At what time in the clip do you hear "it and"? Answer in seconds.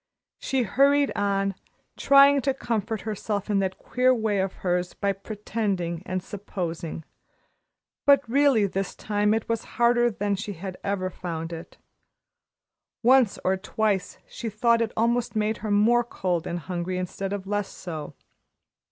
11.53-11.83